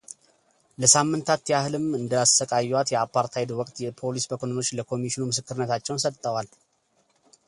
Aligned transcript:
ለሳምንታት 0.81 1.41
ያህልም 1.53 1.85
እንዳሰቃይዋት 1.99 2.91
የአፓርታይድ 2.93 3.51
ወቅት 3.59 3.75
የፖሊስ 3.85 4.25
መኮንኖች 4.31 4.71
ለኮሚሽኑ 4.79 5.21
ምስክርነታቸውን 5.31 6.03
ሰጥተዋል። 6.05 6.49